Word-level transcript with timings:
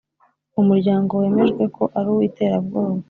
umuryango 0.61 1.11
wemejwe 1.21 1.63
ko 1.75 1.83
ari 1.97 2.09
uw’iterabwoba 2.13 2.99